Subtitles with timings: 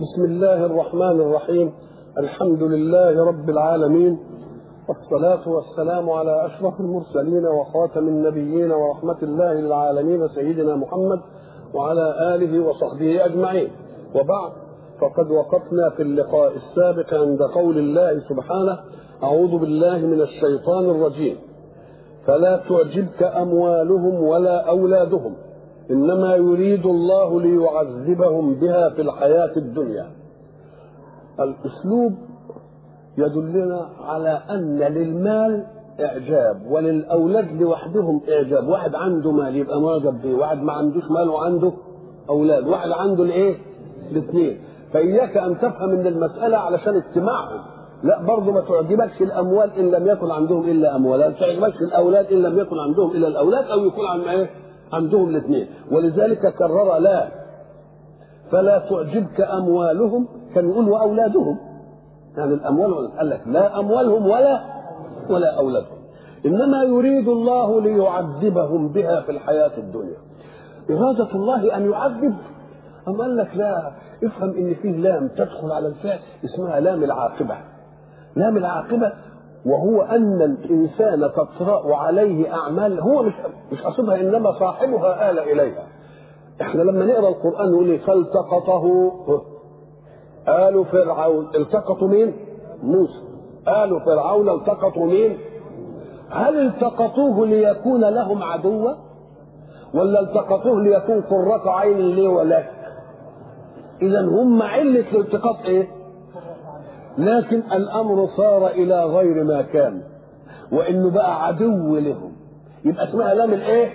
[0.00, 1.72] بسم الله الرحمن الرحيم.
[2.18, 4.18] الحمد لله رب العالمين.
[4.88, 11.20] والصلاة والسلام على أشرف المرسلين وخاتم النبيين ورحمة الله للعالمين سيدنا محمد
[11.74, 13.70] وعلى آله وصحبه أجمعين.
[14.14, 14.52] وبعد
[15.00, 18.78] فقد وقفنا في اللقاء السابق عند قول الله سبحانه
[19.22, 21.36] أعوذ بالله من الشيطان الرجيم.
[22.26, 25.34] فلا تعجبك أموالهم ولا أولادهم.
[25.90, 30.06] إنما يريد الله ليعذبهم بها في الحياة الدنيا.
[31.40, 32.12] الأسلوب
[33.18, 35.64] يدلنا على أن للمال
[36.00, 38.68] إعجاب وللأولاد لوحدهم إعجاب.
[38.68, 40.34] واحد عنده مال يبقى معجب بيه.
[40.34, 41.72] واحد ما عندوش مال وعنده
[42.30, 42.66] أولاد.
[42.68, 43.56] واحد عنده الإيه؟
[44.12, 44.58] الاثنين
[44.92, 47.60] فإياك أن تفهم أن المسألة علشان اجتماعهم.
[48.02, 51.20] لا برضه ما تعجبكش الأموال إن لم يكن عندهم إلا أموال.
[51.20, 54.50] ما تعجبكش الأولاد إن لم يكن عندهم إلا الأولاد أو يكون عن إيه؟
[54.92, 55.66] عندهم الاثنين.
[55.90, 57.28] ولذلك كرر لا
[58.50, 61.58] فلا تعجبك أموالهم كان يقول وأولادهم.
[62.36, 64.60] يعني الأموال قال لك لا أموالهم ولا
[65.30, 65.98] ولا أولادهم.
[66.46, 70.16] إنما يريد الله ليعذبهم بها في الحياة الدنيا.
[70.90, 72.34] إرادة الله أن يعذب.
[73.08, 73.92] أم قال لك لا
[74.24, 77.54] افهم إن فيه لام تدخل على الفعل اسمها لام العاقبة.
[78.36, 79.12] لام العاقبة
[79.66, 83.32] وهو أن الإنسان تطرأ عليه أعمال هو مش
[83.72, 85.86] مش قصدها إنما صاحبها آل إليها
[86.60, 89.12] إحنا لما نقرأ القرآن نقول إيه؟ فالتقطه
[90.48, 92.32] آل فرعون التقطوا مين؟
[92.82, 93.20] موسى
[93.68, 95.38] آل فرعون التقطوا مين؟
[96.30, 98.92] هل التقطوه ليكون لهم عدوا؟
[99.94, 102.70] ولا التقطوه ليكون قرة عين لي ولك؟
[104.02, 105.88] إذا هم علة الالتقاط إيه؟
[107.18, 110.02] لكن الأمر صار إلى غير ما كان.
[110.72, 112.32] وإنه بقى عدو لهم.
[112.84, 113.90] يبقى اسمها لام الايه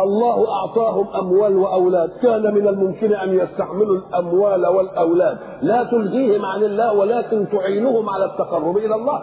[0.00, 2.10] الله أعطاهم أموال وأولاد.
[2.22, 5.38] كان من الممكن أن يستعملوا الأموال والأولاد.
[5.62, 9.22] لا تلهيهم عن الله ولكن تعينهم على التقرب إلى الله.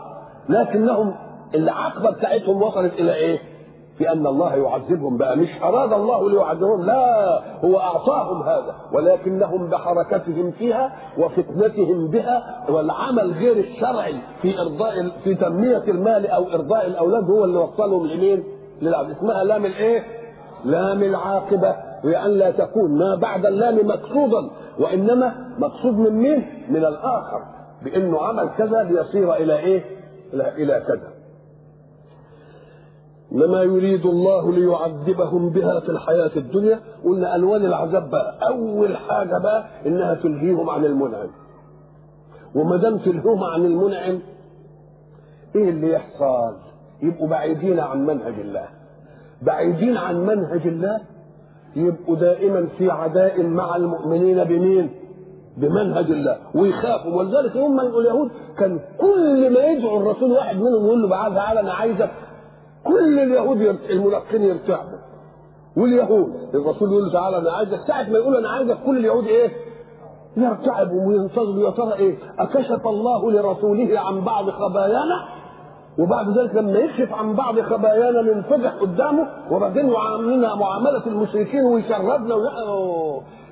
[0.49, 1.13] لكنهم
[1.55, 3.39] العقبه بتاعتهم وصلت إلى إيه؟
[4.13, 10.91] ان الله يعذبهم بقى مش أراد الله ليعذبهم لا هو أعطاهم هذا ولكنهم بحركتهم فيها
[11.17, 17.57] وفتنتهم بها والعمل غير الشرعي في إرضاء في تنمية المال أو إرضاء الأولاد هو اللي
[17.59, 18.43] وصلهم لمين؟
[18.81, 20.03] للعبد اسمها لام الإيه؟
[20.65, 24.49] لام العاقبة وان لا تكون ما بعد اللام مقصودا
[24.79, 27.41] وإنما مقصود من مين؟ من الآخر
[27.83, 29.83] بأنه عمل كذا ليصير إيه؟
[30.33, 31.10] إلى, إلى كذا
[33.31, 36.79] إنما يريد الله ليعذبهم بها في الحياة الدنيا.
[37.05, 38.39] قلنا ألوان العذاب بقى.
[38.47, 41.27] أول حاجة بقى إنها تلهيهم عن المنعم.
[42.55, 44.19] وما دام تلهيهم عن المنعم
[45.55, 46.53] إيه اللي يحصل؟
[47.01, 48.65] يبقوا بعيدين عن منهج الله.
[49.41, 50.99] بعيدين عن منهج الله
[51.75, 54.89] يبقوا دائما في عداء مع المؤمنين بمين؟
[55.57, 56.37] بمنهج الله.
[56.55, 57.13] ويخافوا.
[57.15, 62.11] ولذلك هم اليهود كان كل ما يدعو الرسول واحد منهم يقول له تعالى أنا عايزك.
[62.83, 64.97] كل اليهود الملقين يرتعبوا
[65.77, 69.51] واليهود الرسول يقول تعالى أنا عايزك ساعة ما يقول أنا عايزك كل اليهود إيه؟
[70.37, 75.25] يرتعبوا وينتظروا يا ترى إيه؟ أكشف الله لرسوله عن بعض خبايانا
[75.99, 82.35] وبعد ذلك لما يكشف عن بعض خبايانا ننفضح قدامه وبعدين يعاملنا معاملة المشركين ويشردنا.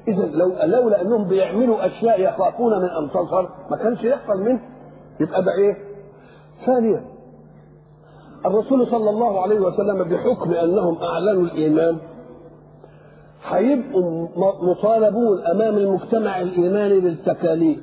[0.08, 4.60] اذا لو لولا أنهم بيعملوا أشياء يخافون من أن تظهر ما كانش يحصل منه
[5.20, 5.78] يبقى ده إيه؟
[6.66, 7.06] ثانيا
[8.46, 11.98] الرسول صلى الله عليه وسلم بحكم أنهم اعلنوا الإيمان
[13.44, 14.28] هيبقوا
[14.72, 17.80] مطالبون أمام المجتمع الإيماني بالتكاليف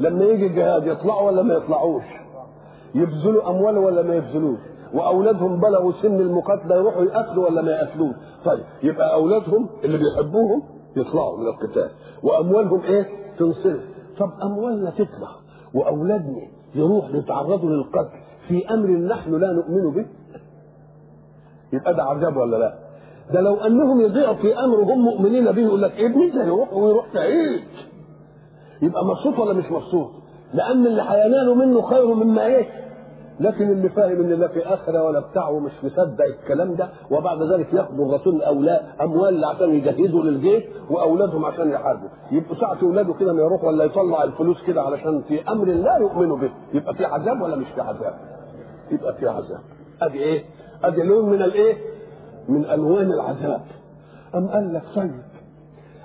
[0.00, 2.02] لما يجي الجهاد يطلعوا ولا ما يطلعوش؟
[2.94, 4.58] يبذلوا أموال ولا ما يبذلوش؟
[4.94, 8.14] وأولادهم بلغوا سن المقاتله يروحوا يقتلوا ولا ما يقتلوش؟
[8.44, 10.62] طيب يبقى أولادهم اللي بيحبوهم
[10.96, 11.90] يطلعوا من القتال.
[12.22, 13.06] وأموالهم إيه؟
[13.38, 13.80] تنصرف.
[14.18, 15.28] طب أموالنا تطلع
[15.74, 16.40] وأولادنا
[16.74, 18.18] يروح يتعرضوا للقتل.
[18.48, 20.06] في أمر نحن لا نؤمن به؟
[21.72, 22.74] يبقى ده عذاب ولا لا؟
[23.32, 27.06] ده لو أنهم يضيعوا في أمر هم مؤمنين به يقول لك ابني ده يروح ويروح
[27.14, 27.60] تعيش.
[28.82, 30.10] يبقى مبسوط ولا مش مبسوط؟
[30.54, 32.66] لأن اللي هينالوا منه خير مما إيه؟
[33.40, 37.72] لكن اللي فاهم إن لا في آخرة ولا بتاع ومش مصدق الكلام ده وبعد ذلك
[37.74, 42.08] ياخدوا الرسول أولاد أموال عشان يجهزوا للجيش وأولادهم عشان يحاربوا.
[42.32, 46.36] يبقوا ساعة أولاده كده ما يروح ولا يطلع الفلوس كده علشان في أمر لا يؤمنوا
[46.36, 46.50] به.
[46.74, 48.14] يبقى في عذاب ولا مش في عذاب؟
[48.94, 49.60] يبقى في عذاب.
[50.02, 50.44] أدي إيه؟
[50.84, 51.74] أدي لون من الايه
[52.48, 53.60] من ألوان العذاب.
[54.34, 55.22] أم قال لك طيب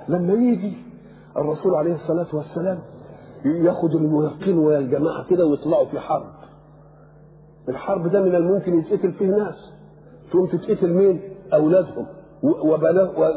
[0.08, 0.74] لما يجي
[1.38, 2.80] الرسول عليه الصلاة والسلام
[3.46, 6.26] ياخد المنافقين ويا الجماعه كده ويطلعوا في حرب.
[7.70, 9.56] الحرب ده من الممكن يتقتل فيه ناس.
[10.32, 11.22] تقوم تتقتل مين؟
[11.54, 12.06] أولادهم.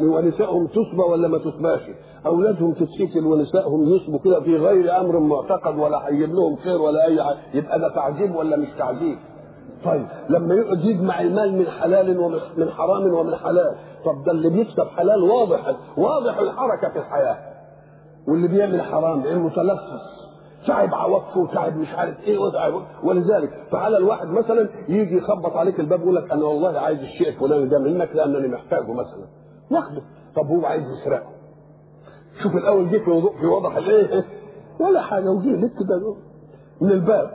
[0.02, 1.80] ونسائهم تصبى ولا ما تصباش
[2.26, 7.22] أولادهم تتقتل ونسائهم يصبوا كده في غير أمر معتقد ولا هيجيب لهم خير ولا أي
[7.24, 9.18] حاجة يبقى ده تعذيب ولا مش تعذيب.
[9.84, 13.74] طيب لما يقعد يجمع المال من حلال ومن حرام ومن حلال.
[14.04, 17.36] طب ده اللي بيكسب حلال واضح واضح الحركة في الحياة.
[18.28, 20.00] واللي بيعمل حرام المتلفظ
[20.66, 22.72] تعب عواطفه وتعب مش عارف إيه وتعب.
[23.04, 27.66] ولذلك تعالى الواحد مثلا يجي يخبط عليك الباب يقول لك أنا والله عايز الشيء الفلاني
[27.68, 29.24] ده منك لأنني محتاجه مثلا.
[29.70, 30.02] واخده.
[30.36, 31.28] طب هو عايز يسرقه.
[32.42, 34.24] شوف الأول جه في وضوح في وضح الايه
[34.80, 35.30] ولا حاجة.
[35.30, 36.14] وجه لك كده
[36.80, 37.30] من الباب.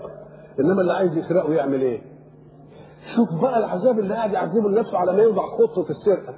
[0.60, 2.02] إنما اللي عايز يسرقه يعمل إيه؟
[3.16, 6.34] شوف بقى العذاب اللي قاعد يعذبه لنفسه على ما يوضع خطه السرقة.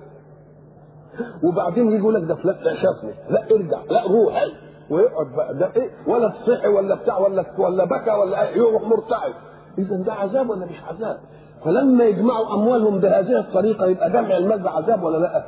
[1.44, 3.14] وبعدين يجي يقول لك ده فلان شافني.
[3.30, 3.78] لا ارجع.
[3.90, 4.44] لا روح.
[4.90, 5.54] ويقعد بقى.
[5.58, 9.34] ده إيه؟ ولا تصحي ولا بتاع ولا ولا بكى ولا يروح مرتعد
[9.78, 11.18] إذا ده عذاب ولا مش عذاب؟
[11.66, 15.44] فلما يجمعوا أموالهم بهذه الطريقة يبقى جمع المال ده عذاب ولا لأ؟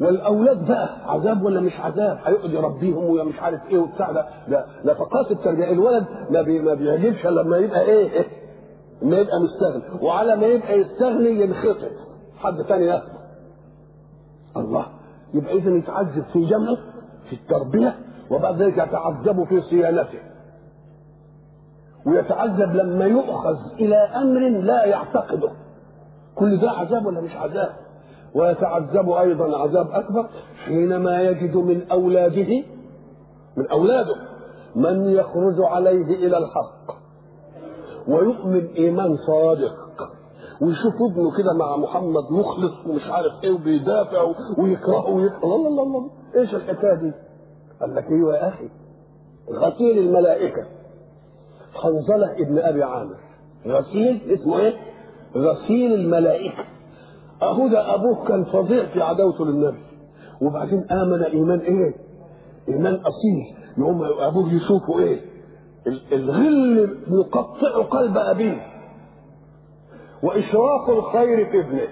[0.00, 4.26] والأولاد بقى عذاب ولا مش عذاب؟ هيقعد يربيهم ويا مش عارف إيه وبتاع ده.
[4.48, 5.72] ده نفقات التربية.
[5.72, 8.26] الولد ما, ما بيعجبش لما يبقى إيه, إيه؟
[9.04, 9.82] ما يبقى مستغني.
[10.02, 11.90] وعلى ما يبقى يستغني ينخطب
[12.38, 13.12] حد تاني ياخده
[14.56, 14.86] الله.
[15.34, 16.76] يبقى اذا يتعذب في جمعه
[17.30, 17.96] في التربية
[18.30, 20.18] وبعد ذلك يتعذب في صيانته.
[22.06, 25.50] ويتعذب لما يؤخذ إلى أمر لا يعتقده.
[26.34, 27.72] كل ده عذاب ولا مش عذاب؟
[28.34, 30.26] ويتعذب أيضا عذاب أكبر
[30.64, 32.62] حينما يجد من أولاده
[33.56, 34.14] من أولاده
[34.76, 36.83] من يخرج عليه إلى الحق
[38.08, 39.74] ويؤمن إيمان صادق.
[40.62, 44.22] ويشوف ابنه كده مع محمد مخلص ومش عارف إيه وبيدافع
[44.58, 47.12] ويكرهه ويكره الله الله الله إيش الحكاية دي؟
[47.80, 48.68] قال لك أيوه يا أخي؟
[49.50, 50.66] غسيل الملائكة.
[51.74, 53.16] حنظله ابن أبي عامر.
[53.66, 54.72] غسيل اسمه إيه؟
[55.36, 56.64] غسيل الملائكة.
[57.42, 59.82] أهو ده أبوه كان فظيع في عداوته للنبي.
[60.42, 61.94] وبعدين آمن إيمان إيه؟
[62.68, 63.56] إيمان أصيل.
[63.78, 65.20] يقوم أبوه يشوفه إيه؟
[66.12, 68.66] الغل يقطع قلب أبيه.
[70.22, 71.88] وإشراق الخير في ابنه.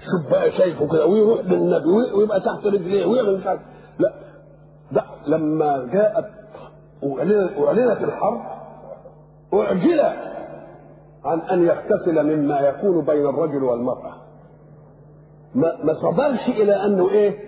[0.00, 3.60] شوف بقى شايفه كده ويروح للنبي ويبقى تحت رجليه ويعمل مش عارف.
[3.98, 4.12] لا
[4.92, 6.26] ده لما جاءت
[7.58, 8.40] أعلنت الحرب
[9.54, 10.00] أعجل
[11.24, 14.14] عن أن يغتسل مما يكون بين الرجل والمرأة.
[15.54, 17.38] ما ما صبرش إلى أنه إيه؟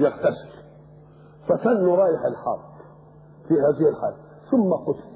[0.00, 0.48] يغتسل.
[1.48, 2.71] فكانه رايح الحرب.
[3.48, 4.16] في هذه الحاله
[4.50, 5.12] ثم قتل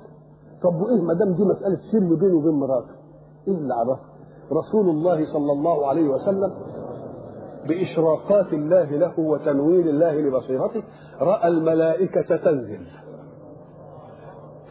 [0.63, 2.91] طب وإيه ما دام دي مسألة سر بينه وبين مراته
[3.49, 4.01] إيه اللي عرفه
[4.53, 6.53] رسول الله صلى الله عليه وسلم
[7.69, 10.83] بإشراقات الله له وتنوير الله لبصيرته
[11.21, 12.87] رأى الملائكة تنزل.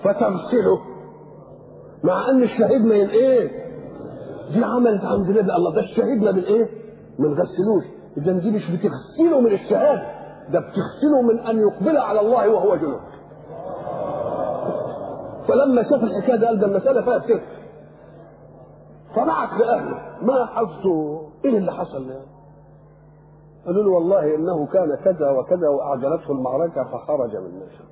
[0.03, 0.79] فتغسله
[2.03, 3.51] مع أن الشهيد ما إيه؟
[4.53, 5.75] دي عملت عند النبي الله.
[5.75, 6.69] ده الشهيد ما بالايه؟
[7.19, 7.83] ما نغسلوش
[8.17, 10.01] إذا دي مش بتغسله من الشهادة
[10.53, 12.99] ده بتغسله من أن يقبل على الله وهو جنوب.
[15.47, 17.41] فلما شاف الحكاية ده قال ده المسألة فيها كده
[19.15, 22.25] فبعت لأهله ما حظوا إيه اللي حصل يعني
[23.65, 27.85] قالوا له والله إنه كان كذا وكذا واعجلته المعركة فخرج من مصر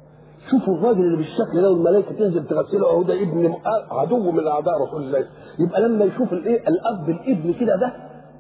[0.51, 3.53] شوفوا الراجل اللي بالشكل ده والملائكة تنزل تغسله أهو ده ابن
[3.91, 5.27] عدو من أعداء رسول الله.
[5.59, 7.93] يبقى لما يشوف الإيه الأب الابن كده ده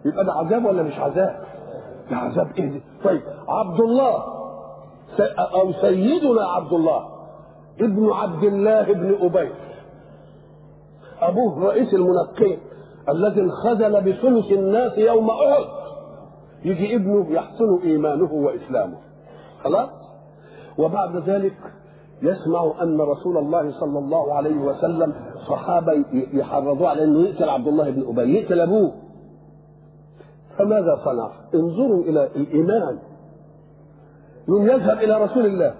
[0.05, 1.35] يبقى ده عذاب ولا مش عذاب؟
[2.11, 4.23] ده عذاب إيه؟ طيب عبد الله
[5.55, 7.05] أو سيدنا عبد الله.
[7.81, 9.49] ابن عبد الله بن أبي.
[11.21, 12.59] أبوه رئيس المنقين
[13.09, 15.65] الذي انخذل بثلث الناس يوم أحد.
[16.65, 18.97] يجي ابنه يحسن إيمانه وإسلامه.
[19.63, 19.89] خلاص؟
[20.77, 21.57] وبعد ذلك
[22.21, 25.13] يسمع أن رسول الله صلى الله عليه وسلم
[25.49, 28.91] صحابه يحرضوا على إنه يقتل عبد الله بن أبي يقتل أبوه.
[30.57, 32.99] فماذا صنع؟ انظروا إلى الإيمان.
[34.47, 35.73] يوم يذهب إلى رسول الله.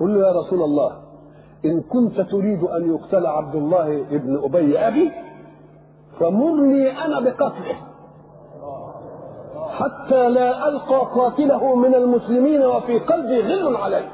[0.00, 0.99] قل له يا رسول الله
[1.64, 5.12] إن كنت تريد أن يقتل عبد الله بن أبي أبي
[6.20, 7.76] فمرني أنا بقتله.
[9.68, 14.08] حتى لا ألقى قاتله من المسلمين وفي قلبي غل عليه.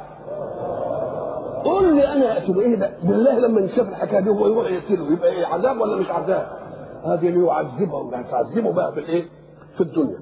[1.65, 2.61] قول لي أنا أقتله.
[2.61, 6.11] إيه ده؟ بالله لما نشوف الحكاية دي هو يروح يقتله يبقى إيه عذاب ولا مش
[6.11, 6.47] عذاب؟
[7.05, 9.25] هذه اللي يعذبهم تعذبه بقى في الايه
[9.77, 10.19] في الدنيا.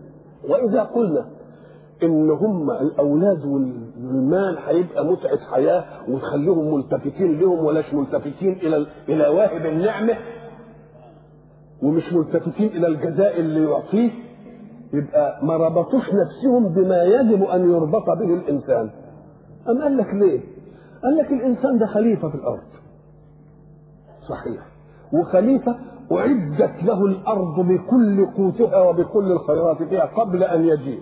[0.49, 1.27] وإذا قلنا
[2.03, 3.45] إن هم الأولاد
[4.03, 10.15] والمال هيبقى متعة حياة وتخليهم ملتفتين لهم ولاش ملتفتين إلى إلى واهب النعمة.
[11.83, 14.11] ومش ملتفتين إلى الجزاء اللي يعطيه.
[14.93, 18.91] يبقى ما ربطوش نفسهم بما يجب أن يربط به الإنسان.
[19.69, 20.41] أم قال لك ليه؟
[21.03, 22.61] قال لك الإنسان ده خليفة في الأرض.
[24.29, 24.63] صحيح.
[25.13, 25.77] وخليفة
[26.13, 31.01] أعدت له الأرض بكل قوتها وبكل الخيرات فيها قبل أن يجيء.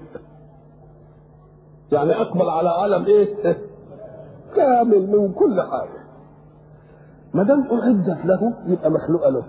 [1.93, 3.57] يعني أقبل على عالم إيه؟
[4.57, 6.03] كامل من كل حاجة.
[7.35, 9.45] ما دام أعدت له يبقى مخلوقة له.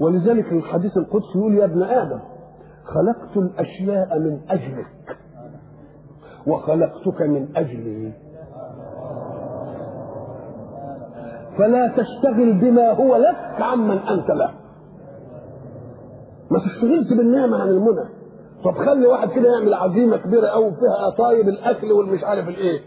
[0.00, 2.20] ولذلك الحديث القدسي يقول يا ابن آدم
[2.84, 5.16] خلقت الأشياء من أجلك
[6.46, 8.12] وخلقتك من أجلي.
[11.58, 14.50] فلا تشتغل بما هو لك عمن أنت له.
[16.50, 18.21] ما تشتغلش بالنعمة عن المنى.
[18.64, 22.80] طب خلي واحد كده يعمل عزيمة كبيرة أوي فيها طايب الأكل والمش عارف الإيه.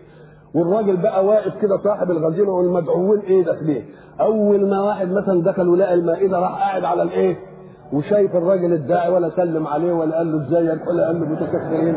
[0.56, 3.86] والراجل بقى واقف كده صاحب الغزيمة والمدعوين إيه داخلين.
[4.22, 7.38] أول ما واحد مثلا دخل ولقى المائدة راح قاعد على الإيه؟
[7.94, 11.96] وشايف الراجل الداعي ولا سلم عليه ولا قال له ازيك ولا قال له متشكرين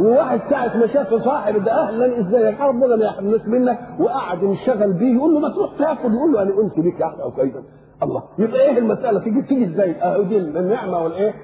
[0.00, 3.78] وواحد ساعة ما شاف صاحب ده أهلا ازيك ربنا ما يحرمناش منك.
[4.00, 7.22] وقعد ينشغل بيه يقول له ما تروح تاكل يقول له أنا أنت بيك يا أخي
[7.22, 7.62] أو كيدا.
[8.02, 8.22] الله.
[8.38, 11.34] يبقى إيه المسألة؟ تيجي تيجي إزاي؟ أهو دي النعمة والإيه؟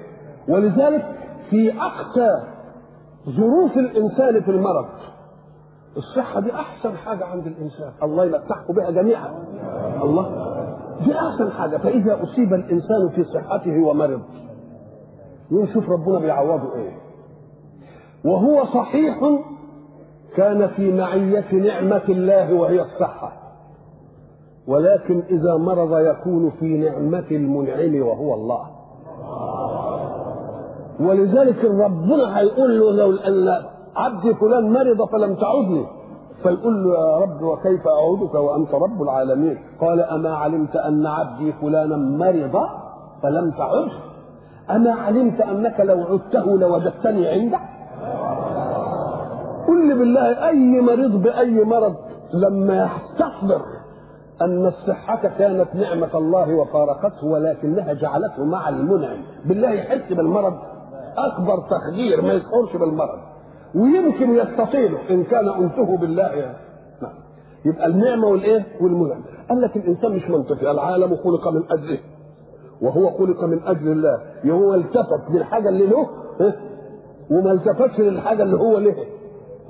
[0.49, 1.05] ولذلك
[1.49, 2.29] في أقصى
[3.29, 4.85] ظروف الإنسان في المرض
[5.97, 7.91] الصحة دي أحسن حاجة عند الإنسان.
[8.03, 9.29] الله يمتعكم بها جميعا.
[10.03, 10.55] الله
[11.05, 11.77] دي أحسن حاجة.
[11.77, 14.21] فإذا أصيب الإنسان في صحته ومرض
[15.51, 16.97] يشوف ربنا بيعوضه إيه.
[18.25, 19.19] وهو صحيح
[20.35, 23.33] كان في معية نعمة الله وهي الصحة.
[24.67, 28.76] ولكن إذا مرض يكون في نعمة المنعم وهو الله.
[30.99, 33.63] ولذلك ربنا هيقول له لو أن
[33.95, 35.85] عبدي فلان مرض فلم تعدني.
[36.43, 41.97] فيقول له يا رب وكيف أعودك وأنت رب العالمين؟ قال أما علمت أن عبدي فلانا
[41.97, 42.55] مرض
[43.23, 43.91] فلم تعده
[44.71, 47.59] أما علمت أنك لو عدته لوجدتني عندك؟
[49.67, 51.95] قل لي بالله أي مريض بأي مرض
[52.33, 53.61] لما يستحضر
[54.41, 59.17] أن الصحة كانت نعمة الله وفارقته ولكنها جعلته مع المنعم.
[59.45, 60.53] بالله يحس بالمرض.
[61.17, 63.19] أكبر تخدير ما يشعرش بالمرض.
[63.75, 66.23] ويمكن يستطيله إن كان أنته بالله.
[66.27, 66.57] يعني.
[67.01, 67.13] نعم.
[67.65, 69.21] يبقى النعمة والإيه؟ والمنعم.
[69.49, 70.71] قال لك الإنسان مش منطقي.
[70.71, 71.99] العالم خلق من أجله.
[72.81, 74.21] وهو خلق من أجل الله.
[74.45, 76.07] هو التفت للحاجة اللي له
[77.31, 78.95] وما التفتش للحاجة اللي هو له.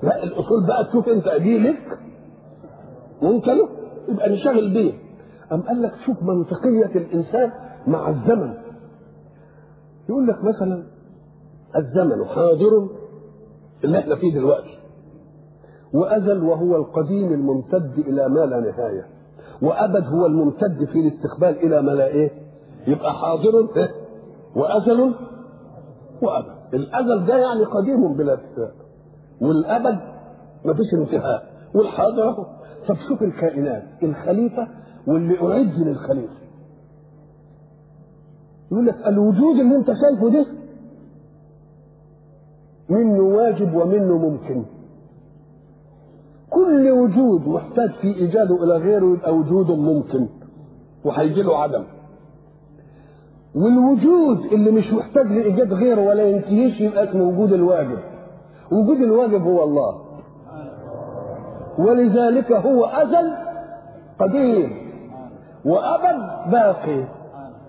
[0.03, 1.99] لا الأصول بقى تشوف أنت دي لك
[3.21, 3.69] وأنت له.
[4.09, 4.93] يبقى نشغل بيه.
[5.51, 7.51] أم قال لك شوف منطقية الإنسان
[7.87, 8.53] مع الزمن.
[10.09, 10.83] يقول لك مثلا
[11.75, 12.87] الزمن حاضر
[13.83, 14.77] اللي إحنا فيه دلوقتي.
[15.93, 19.05] وأزل وهو القديم الممتد إلى ما لا نهاية.
[19.61, 22.31] وأبد هو الممتد في الاستقبال إلى ما لا إيه؟
[22.87, 23.67] يبقى حاضر
[24.55, 25.13] وأزل
[26.21, 26.57] وأبد.
[26.73, 28.71] الأزل ده يعني قديم بلا انتهاء
[29.41, 29.99] والأبد
[30.65, 31.43] ما فيش انتهاء.
[31.75, 32.33] والحاضر
[32.87, 34.67] طب شوف الكائنات الخليفة
[35.07, 36.33] واللي أعد للخليفة.
[38.71, 40.45] يقول لك الوجود اللي أنت شايفه ده
[42.89, 44.63] منه واجب ومنه ممكن.
[46.49, 50.27] كل وجود محتاج في إيجاده إلى غيره يبقى وجود ممكن
[51.05, 51.83] وهيجي له عدم.
[53.55, 57.97] والوجود اللي مش محتاج لإيجاد غيره ولا ينتهيش يبقى اسمه وجود الواجب.
[58.71, 60.01] وجود الواجب هو الله.
[61.79, 63.33] ولذلك هو أزل
[64.19, 64.71] قديم
[65.65, 67.03] وأبد باقي.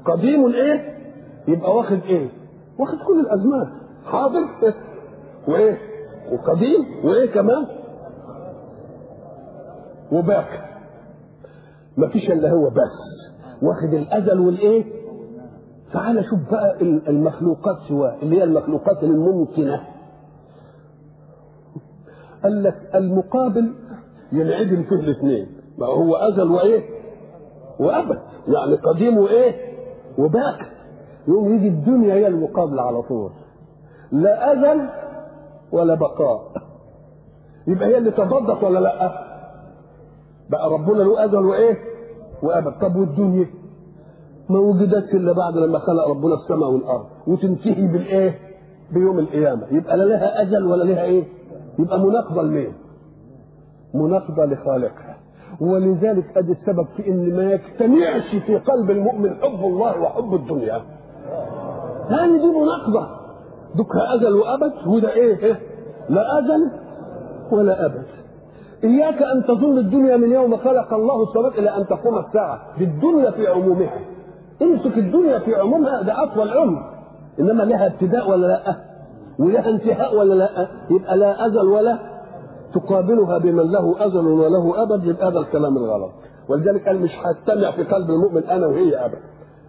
[0.05, 0.99] قديم إيه
[1.49, 2.29] يبقى واخد إيه؟
[2.79, 3.69] واخد كل الأزمان.
[4.07, 4.41] حاضر؟
[5.49, 5.79] وإيه؟
[6.33, 6.87] وقديم.
[7.05, 7.67] وإيه كمان؟
[10.13, 10.69] وباقي.
[11.97, 12.99] ما فيش إلا هو بس.
[13.63, 14.85] واخد الأزل والإيه؟
[15.93, 19.81] تعال شوف بقى المخلوقات سواء اللي هي المخلوقات الممكنة.
[22.43, 23.73] قال لك المقابل
[24.33, 25.47] ينعدم فيه الاثنين.
[25.79, 26.83] ما هو أزل وإيه؟
[27.81, 28.19] وأبد.
[28.49, 29.55] يعني قديم وإيه؟
[30.19, 30.67] وباقي.
[31.29, 33.31] يقوم يجي الدنيا هي المقابلة على طول.
[34.13, 34.89] لا أزل
[35.73, 36.41] ولا بقاء.
[37.67, 39.13] يبقى هي اللي تضادت ولا لأ؟
[40.51, 41.77] بقى ربنا له ازل وإيه؟
[42.43, 43.47] وابد طب والدنيا؟
[44.49, 47.07] ما وجدتش إلا بعد لما خلق ربنا السماء والأرض.
[47.27, 48.39] وتنتهي بالإيه؟
[48.93, 49.67] بيوم القيامة.
[49.71, 51.25] يبقى لا لها أجل ولا لها إيه؟
[51.79, 52.73] يبقى مناقضة لمين
[53.95, 55.17] مناقضة لخالقها.
[55.61, 60.83] ولذلك أدي السبب في إن ما يجتمعش في قلب المؤمن حب الله وحب الدنيا.
[62.11, 63.18] لأن دي مناقضة.
[63.75, 65.61] دكها أزل وأبد؟ وده إيه, إيه؟
[66.09, 66.71] لا أزل
[67.53, 68.03] ولا أبد.
[68.85, 72.61] إياك أن تظن الدنيا من يوم خلق الله السماوات إلى أن تقوم الساعة.
[72.79, 74.01] بالدنيا في عمومها.
[74.63, 76.83] امسك الدنيا في عمومها ده أطول عمر.
[77.41, 78.77] إنما لها ابتداء ولا لا؟
[79.39, 81.99] ولها انتهاء ولا لا؟ يبقى لا أزل ولا
[82.75, 85.05] تقابلها بمن له أزل وله أبد.
[85.07, 86.11] يبقى هذا الكلام الغلط.
[86.49, 89.19] ولذلك قال مش هجتمع في قلب المؤمن أنا وهي ابدا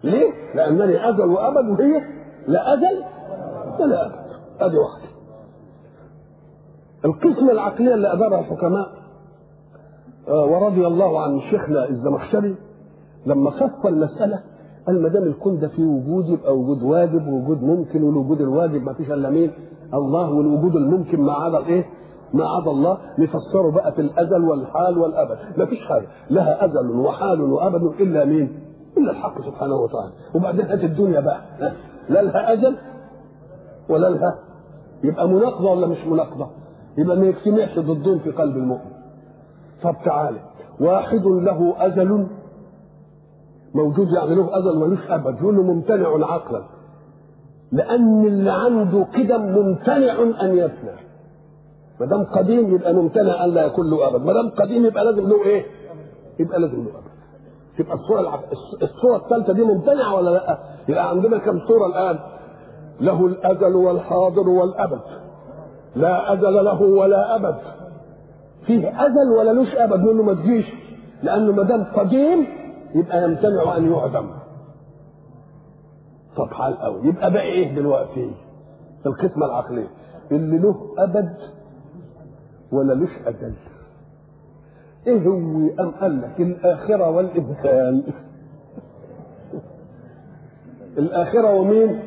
[0.04, 2.02] ليه؟ لأنني أزل وأبد وهي
[2.48, 3.04] لا أزل
[3.80, 4.16] ولا ابد
[4.60, 5.10] ادي واحدة.
[7.06, 8.88] القسمه العقليه اللي ادارها الحكماء
[10.28, 12.56] آه ورضي الله عن شيخنا الزمخشري
[13.26, 14.40] لما خف المسألة
[14.88, 18.94] قال ما دام الكون ده فيه وجود يبقى وجود واجب ووجود ممكن والوجود الواجب ما
[18.94, 19.52] فيش إلا مين؟
[19.94, 21.86] الله والوجود الممكن ما عدا الإيه؟
[22.34, 22.98] ما عدا الله.
[23.20, 25.38] نفسره بقى في الأزل والحال والأبد.
[25.58, 26.08] ما فيش حاجة.
[26.30, 28.60] لها أزل وحال وأبد إلا مين؟
[28.98, 30.12] إلا الحق سبحانه وتعالى.
[30.36, 31.42] وبعدين هات الدنيا بقى.
[32.10, 32.76] لا لها أجل
[33.90, 34.40] ولا لها
[35.04, 36.48] يبقى مناقضة ولا مش مناقضة؟
[36.98, 38.92] يبقى ما يجتمعش ضدهم في قلب المؤمن.
[39.84, 40.40] طب تعالى.
[40.80, 42.28] واحد له أزل
[43.76, 46.64] موجود يعني له أزل ملوش أبد يقول له ممتنع عقلا
[47.72, 50.92] لأن اللي عنده كده ممتنع أن يفنى
[52.00, 54.26] ما دام قديم يبقى ممتنع أن لا يكون له أبد.
[54.26, 55.66] ما دام قديم يبقى لازم له إيه؟
[56.40, 57.10] يبقى لازم له أبد.
[57.78, 58.40] تبقى الصورة العب...
[58.84, 62.20] الصورة الثالثة دي ممتنعة ولا لأ؟ يبقى عندنا كم صورة الآن؟
[63.02, 65.02] له الأزل والحاضر والأبد.
[65.96, 67.56] لا أزل له ولا أبد.
[68.66, 70.66] فيه أزل ولا لوش أبد؟ نقول له ما تجيش.
[71.24, 72.48] لأنه ما دام قديم
[72.96, 74.30] يبقى يمتنع أن يعدم.
[76.38, 78.32] طب حال قوي يبقى بقى إيه دلوقتي؟
[79.04, 79.88] في القسمة العقلية.
[80.32, 81.34] اللي له أبد
[82.72, 83.54] ولا لوش أجل
[85.08, 85.38] إيه هو
[85.80, 88.04] أم قال لك؟ الآخرة والانسان
[90.98, 92.00] الآخرة ومين؟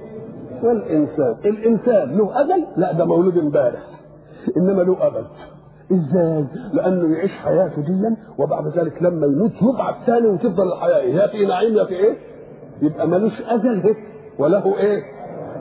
[0.62, 3.80] والانسان الإنسان له أجل لا ده مولود امبارح
[4.56, 5.26] إنما له ابد
[5.92, 11.46] إزاي؟ لأنه يعيش حياته ديا وبعد ذلك لما يموت يبعث ثاني وتفضل الحياة يا في
[11.46, 12.16] نعيم يا في إيه؟
[12.82, 13.94] يبقى ملوش أجل
[14.38, 15.02] وله إيه؟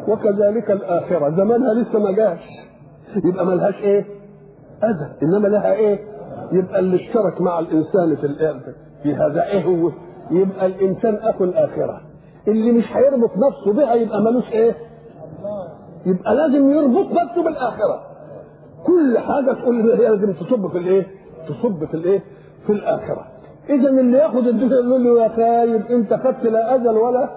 [0.07, 2.39] وكذلك الآخرة زمانها لسه ما جاش
[3.25, 4.05] يبقى ملهاش إيه؟
[4.83, 5.99] أجل إنما لها إيه؟
[6.51, 8.61] يبقى اللي اشترك مع الإنسان في الأرض
[9.03, 9.91] في هذا إيه هو؟
[10.31, 12.01] يبقى الإنسان أخو الآخرة
[12.47, 14.75] اللي مش هيربط نفسه بها يبقى ملوش إيه؟
[16.05, 18.01] يبقى لازم يربط نفسه بالآخرة
[18.85, 21.07] كل حاجة تقول هي لازم تصب في الإيه؟
[21.47, 22.23] تصب في الإيه؟
[22.67, 23.25] في الآخرة.
[23.69, 27.29] إذا اللي ياخد الدنيا يقول له يا خايب أنت خدت لا أزل ولا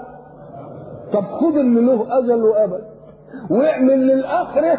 [1.13, 2.85] طب خد اللي له أزل وأبد
[3.51, 4.79] واعمل للآخرة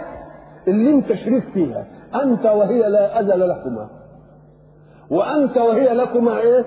[0.68, 1.86] اللي أنت شريك فيها
[2.24, 3.88] أنت وهي لا أزل لكما
[5.12, 6.66] وأنت وهي لكما إيه؟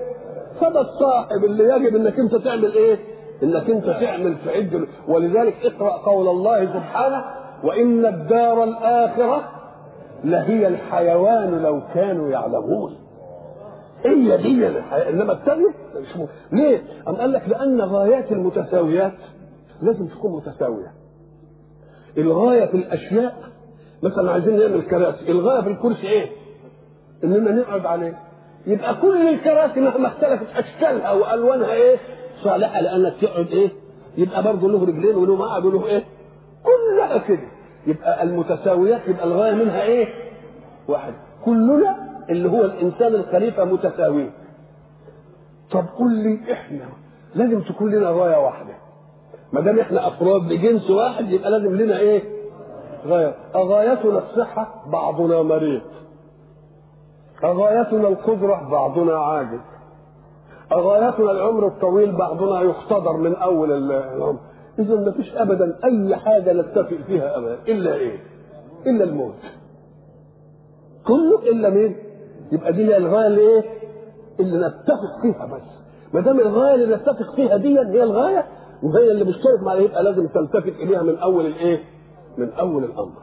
[0.61, 2.97] فده الصاحب اللي يجب إنك أنت تعمل إيه؟
[3.43, 7.25] إنك أنت تعمل في عد ولذلك اقرأ قول الله سبحانه
[7.63, 9.51] وإن الدار الآخرة
[10.23, 12.95] لهي الحيوان لو كانوا يعلمون
[14.05, 15.09] هي دي الحياة.
[15.09, 15.69] إنما الثانية.
[16.51, 19.13] ليه؟ أم قال لك لأن غايات المتساويات
[19.81, 20.91] لازم تكون متساوية
[22.17, 23.35] الغاية في الأشياء
[24.03, 26.29] مثلا عايزين نعمل كراسي الغاية في الكرسي إيه؟
[27.23, 28.17] إننا نقعد عليه
[28.67, 31.97] يبقى كل الكراسي مهما اختلفت أشكالها وألوانها إيه؟
[32.43, 33.69] صالحه لانك تقعد إيه؟
[34.17, 36.03] يبقى برضه له رجلين وله مقعد وله إيه؟
[36.63, 37.47] كلها كده.
[37.87, 40.07] يبقى المتساويات يبقى الغاية منها إيه؟
[40.87, 41.13] واحد.
[41.45, 41.95] كلنا
[42.29, 44.31] اللي هو الإنسان الخليفة متساويين.
[45.71, 46.85] طب قول لي إحنا
[47.35, 48.73] لازم تكون لنا غاية واحدة.
[49.53, 52.23] ما دام إحنا أفراد بجنس واحد يبقى لازم لنا إيه؟
[53.07, 53.35] غاية.
[53.55, 55.81] أغايتنا الصحة؟ بعضنا مريض.
[57.43, 59.59] أغايتنا القدرة؟ بعضنا عاجز.
[60.71, 64.39] اغايتنا العمر الطويل بعضنا يختضر من أول العمر.
[64.79, 67.57] اذا ما فيش ابدا أي حاجة نتفق فيها ابدا.
[67.67, 68.17] إلا إيه؟
[68.87, 69.33] إلا الموت.
[71.07, 71.95] كله إلا مين؟
[72.51, 73.63] يبقى دي الغاية اللي إيه؟
[74.39, 75.61] اللي نتفق فيها بس.
[76.13, 78.45] ما دام الغاية اللي نتفق فيها دي هي الغاية
[78.83, 81.79] وهي اللي مشترك معاها يبقى لازم تلتفت إليها من أول الايه
[82.37, 83.19] من أول الأمر.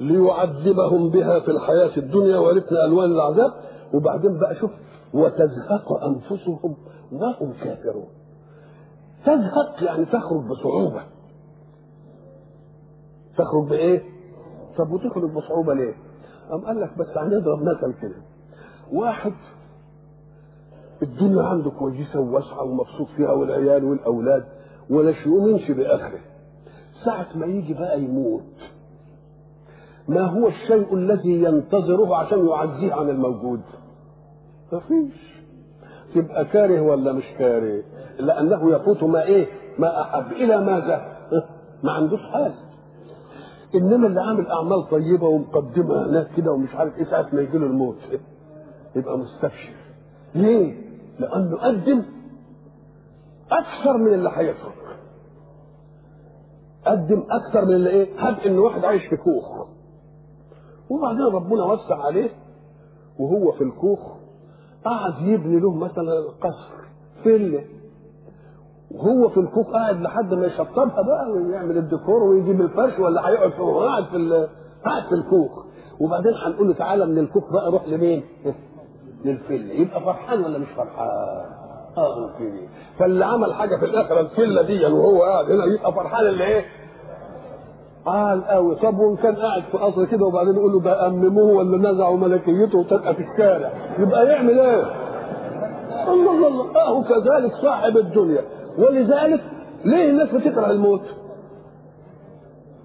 [0.00, 3.52] ليعذبهم بها في الحياة الدنيا ورثنا ألوان العذاب.
[3.94, 4.70] وبعدين بقى شوف
[5.14, 6.76] وتزهق أنفسهم
[7.12, 8.08] وهم كافرون
[9.24, 11.02] تزهق يعني تخرج بصعوبة
[13.38, 14.02] تخرج بإيه؟
[14.78, 15.94] طب وتخرج بصعوبة ليه؟
[16.50, 18.16] قام قال لك بس هنضرب مثل كده
[18.92, 19.32] واحد
[21.02, 24.44] الدنيا عنده كويسة وواسعة ومبسوط فيها والعيال والأولاد
[24.90, 26.20] ولا يمشي بآخره
[27.04, 28.42] ساعة ما يجي بقى يموت
[30.08, 33.60] ما هو الشيء الذي ينتظره عشان يعزيه عن الموجود؟
[34.72, 35.40] مفيش
[36.14, 37.82] تبقى كاره ولا مش كاره؟
[38.18, 39.46] لأنه يفوت ما إيه؟
[39.78, 41.16] ما أحب إلى ماذا
[41.84, 42.54] ما عندوش حال
[43.74, 47.66] إنما اللي عامل أعمال طيبة ومقدمة هناك كده ومش عارف إيه ساعة ما يجي له
[47.66, 47.96] الموت.
[48.96, 49.74] يبقى مستبشر.
[50.34, 50.74] ليه؟
[51.18, 52.02] لأنه قدم
[53.52, 54.96] أكثر من اللي هيترك.
[56.86, 59.66] قدم أكثر من اللي إيه؟ هب إن واحد عايش في كوخ.
[60.90, 62.30] وبعدين ربنا وسع عليه
[63.18, 64.09] وهو في الكوخ
[64.84, 66.80] قعد يبني له مثلا قصر
[67.22, 67.64] فيلا
[68.90, 73.62] وهو في الكوخ قاعد لحد ما يشطبها بقى ويعمل الديكور ويجيب الفرش ولا هيقعد في
[73.62, 74.48] قاعد في
[74.84, 75.64] قاعد في الكوخ
[76.00, 78.24] وبعدين هنقول له تعالى من الكوخ بقى روح لمين؟
[79.24, 81.08] للفيلا يبقى فرحان ولا مش فرحان؟
[81.96, 86.44] آه الفيلا فاللي عمل حاجة في الاخره الفيلا دي وهو قاعد هنا يبقى فرحان اللي
[86.44, 86.64] إيه؟
[88.06, 91.90] قال قوي طب وإن كان قاعد في قصر كده وبعدين يقول له ده أمموه ولا
[91.92, 94.82] نزعوا ملكيته وتبقى في الشارع يبقى يعمل إيه؟
[96.08, 98.40] الله الله الله اهو كذلك صاحب الدنيا
[98.78, 99.40] ولذلك
[99.84, 101.00] ليه الناس بتكره الموت؟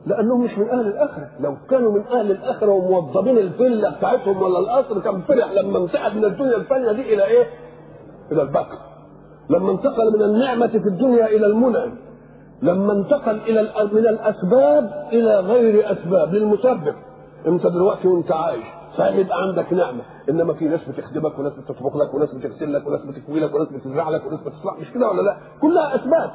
[0.06, 5.00] لأنهم مش من أهل الآخرة لو كانوا من أهل الآخرة وموظفين الفيلا بتاعتهم ولا القصر
[5.00, 7.46] كان فرح لما انتقل من الدنيا الفانية دي إلى إيه؟
[8.32, 8.78] إلى البقر
[9.50, 11.92] لما انتقل من النعمة في الدنيا إلى المنعم
[12.62, 16.96] لما انتقل إلى من الأسباب إلى غير أسباب للمسبب.
[17.48, 18.66] أنت دلوقتي وأنت عايش.
[18.98, 20.02] صحيح عندك نعمة.
[20.30, 24.10] إنما في ناس بتخدمك وناس بتطبخ لك وناس بتغسل لك وناس بتكوي لك وناس بتزرع
[24.10, 24.80] لك وناس بتصلح.
[24.80, 26.32] مش كده ولا لا؟ كلها أسباب.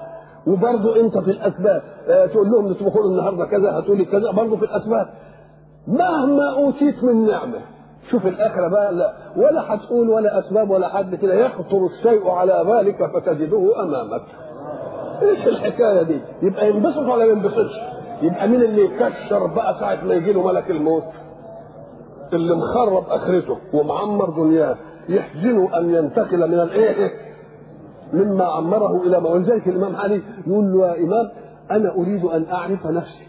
[0.47, 1.83] وبرضه أنت في الأسباب.
[2.09, 4.31] آه تقول لهم نطبخوا لنا النهارده كذا هاتوا لي كذا.
[4.31, 5.09] برضه في الأسباب.
[5.89, 7.61] مهما أوتيت من نعمة.
[8.11, 9.13] شوف الآخرة بقى لا.
[9.37, 11.35] ولا هتقول ولا أسباب ولا حد كده.
[11.35, 14.23] يخطر الشيء على بالك فتجده أمامك.
[15.23, 17.81] إيش الحكاية دي؟ يبقى ينبسط ولا ما ينبسطش؟
[18.23, 21.05] يبقى مين اللي يكشر بقى ساعة ما يجي له ملك الموت؟
[22.33, 24.77] اللي مخرب آخرته ومعمر دنياه
[25.09, 27.11] يحزنه أن ينتقل من الإيه؟
[28.13, 31.31] مما عمره إلى ما ولذلك الإمام علي يقول له يا إمام
[31.71, 33.27] أنا أريد أن أعرف نفسي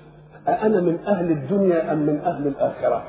[0.48, 3.04] أأنا من أهل الدنيا أم من أهل الآخرة؟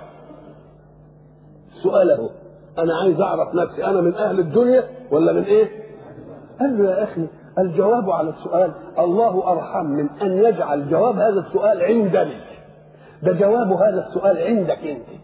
[1.83, 2.31] سؤاله
[2.79, 5.69] أنا عايز أعرف نفسي أنا من أهل الدنيا ولا من إيه؟
[6.61, 7.27] قال له يا أخي
[7.59, 12.35] الجواب على السؤال الله أرحم من أن يجعل جواب هذا السؤال عندني
[13.23, 15.23] ده جواب هذا السؤال عندك أنت.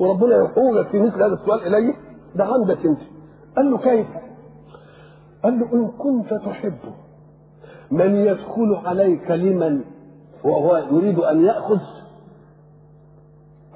[0.00, 1.94] وربنا يحولك في مثل هذا السؤال إليه
[2.34, 3.00] ده عندك أنت.
[3.56, 4.06] قال له كيف؟
[5.44, 6.78] قال له إن كنت تحب
[7.90, 9.80] من يدخل عليك لمن
[10.44, 11.80] وهو يريد أن يأخذ.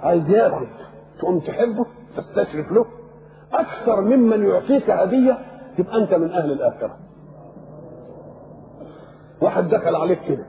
[0.03, 0.67] عايز يأخذ.
[1.19, 2.85] تقوم تحبه تستشرف له.
[3.53, 5.39] أكثر ممن يعطيك هدية
[5.79, 6.97] تبقى أنت من أهل الآخرة
[9.43, 10.47] واحد دخل عليك كده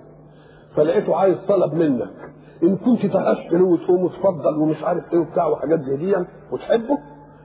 [0.76, 2.10] فلقيته عايز طلب منك
[2.64, 3.06] إن كنت
[3.54, 6.16] له وتقوم وتفضل ومش عارف إيه وبتاع وحاجات زي دي
[6.52, 6.98] وتحبه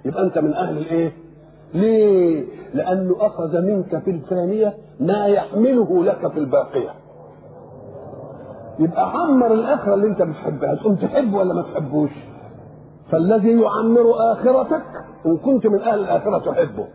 [0.04, 1.12] يبقى أنت من أهل الإيه؟
[1.74, 6.90] ليه؟ لأنه أخذ منك في الثانية ما يحمله لك في الباقية.
[8.78, 12.10] يبقى عمر الآخرة اللي أنت بتحبها تقوم تحبه ولا ما تحبوش؟
[13.10, 14.82] فالذي يعمر آخرتك
[15.26, 16.86] إن كنت من أهل الآخرة تحبه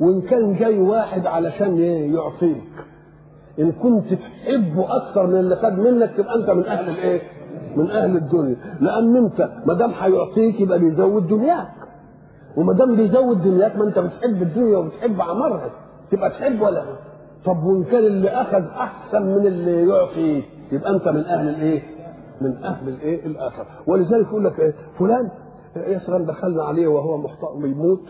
[0.00, 2.62] وإن كان جاي واحد علشان إيه؟ يعطيك
[3.58, 7.20] إن كنت تحبه أكثر من اللي خد منك تبقى أنت من أهل الإيه؟
[7.76, 11.68] من أهل الدنيا لأن أنت ما دام هيعطيك يبقى بيزود دنياك
[12.56, 15.70] وما دام بيزود دنياك ما أنت بتحب الدنيا وبتحب عمرها
[16.10, 16.84] تبقى تحب ولا لا؟
[17.44, 21.82] طب وإن كان اللي أخذ أحسن من اللي يعطي يبقى أنت من أهل الإيه؟
[22.40, 25.28] من أهل الإيه؟ الآخر ولذلك يقول لك إيه؟ فلان
[25.76, 28.02] يا سلام دخلنا عليه وهو محتار بيموت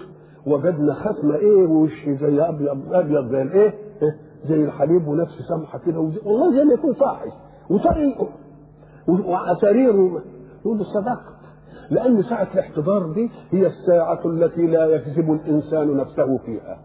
[0.47, 4.17] وجدنا ختمة إيه وش زي ابيض أبيض زي الإيه؟ إيه؟
[4.49, 5.99] زي الحليب ونفس سمحة كده.
[6.25, 7.31] والله زي ما يكون صاحي
[7.71, 8.29] وطريقه
[9.09, 10.23] وسريره
[10.65, 11.41] يقول له صدقت.
[11.91, 16.79] لأن ساعة الاحتضار دي هي الساعة التي لا يكذب الإنسان نفسه فيها.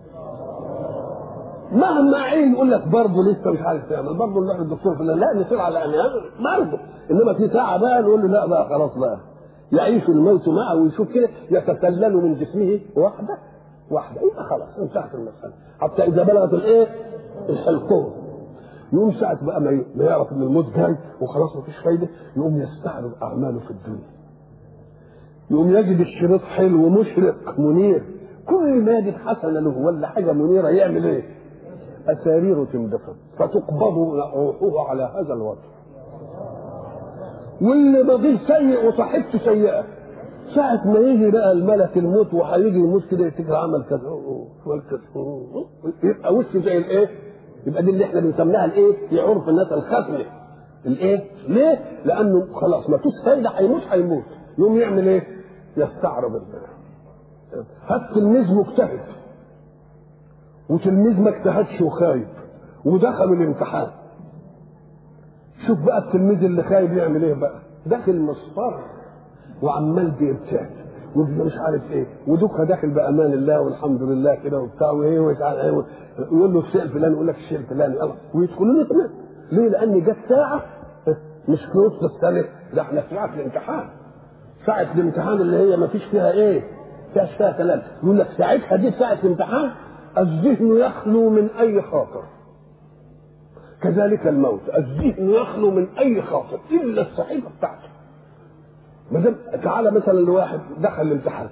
[1.71, 4.13] مهما عين يقول لك برضه لسه مش عارف تعمل.
[4.17, 6.09] برضه نروح للدكتور فلان لا نصير على انهار
[6.59, 6.79] برضه.
[7.11, 9.17] إنما في ساعة بقى نقول له لا بقى خلاص بقى.
[9.71, 13.37] يعيش الموت معه ويشوف كده يتسلل من جسمه واحدة
[13.91, 15.53] واحدة يبقى خلاص انتهت المسألة.
[15.79, 16.87] حتى إذا بلغت الإيه؟
[17.49, 18.13] الحلقوم.
[18.93, 19.61] يقوم ساعة بقى
[19.95, 24.07] ما يعرف إن الموت جاي وخلاص مفيش فايدة يقوم يستعرض أعماله في الدنيا.
[25.51, 28.03] يقوم يجد الشريط حلو مشرق منير.
[28.49, 31.23] كل ما يجد حسنة له ولا حاجة منيرة يعمل إيه؟
[32.07, 33.97] أساريره تندفن فتقبض
[34.61, 35.74] روحه على هذا الوضع.
[37.61, 39.83] واللي ماضيه سيء وصاحبته سيئة
[40.55, 44.01] ساعة ما يجي بقى الملك الموت وهيجي يموت كده يفتكر عمل كذا
[46.03, 47.09] يبقى وشه زي الإيه؟
[47.67, 50.19] يبقى دي اللي إحنا بنسميها الإيه؟ في عرف الناس الختمه
[50.85, 54.23] الإيه؟ ليه؟ لأنه خلاص ما فيش فايده هيموت هيموت
[54.59, 55.23] يقوم يعمل إيه؟
[55.77, 56.75] يستعرض البلد
[57.87, 58.99] هات تلميذ مجتهد
[60.69, 62.27] وتلميذ ما اجتهدش وخايب
[62.85, 63.87] ودخلوا الامتحان
[65.67, 67.59] شوف بقى التلميذ اللي خايب يعمل إيه بقى.
[67.85, 68.79] داخل مصفر
[69.61, 70.69] وعمال بيرتعد
[71.15, 75.83] ويبقى مش عارف إيه ودوكها داخل بأمان الله والحمد لله كده وبتاع وإيه ومش إيه
[76.19, 79.09] يقول له الشيء الفلاني يقول لك الشيء الفلاني الله ويدخلوا الاثنين
[79.51, 80.61] ليه؟ لأن جت ساعة
[81.49, 83.83] مش في نص السنة ده إحنا في ساعة الامتحان.
[84.65, 86.61] ساعة الامتحان اللي هي ما فيش فيها إيه؟
[87.13, 87.81] فيها فيها كلام.
[88.03, 89.69] يقول لك ساعتها دي ساعة الامتحان
[90.17, 92.23] الذهن يخلو من أي خاطر.
[93.85, 94.61] كذلك الموت.
[94.77, 97.87] الذهن يخلو من أي خاطر إلا الصحيفة بتاعته.
[99.11, 101.49] ما دام تعالى مثلا لواحد دخل الامتحان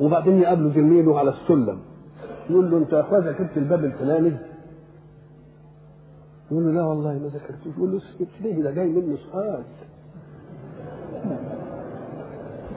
[0.00, 1.78] وبعدين يقابله زميله على السلم.
[2.50, 4.32] يقول له أنت يا أخويا ذاكرت الباب الفلاني؟
[6.50, 7.76] يقول له لا والله ما ذاكرتوش.
[7.76, 9.62] يقول له اسكت ليه؟ ده جاي منه سؤال